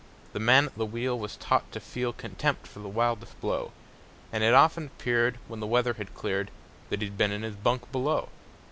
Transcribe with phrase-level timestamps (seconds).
[0.33, 3.71] The man at the wheel was taught to feel Contempt for the wildest blow,
[4.31, 6.49] And it often appeared, when the weather had cleared,
[6.89, 8.29] That he'd been in his bunk below.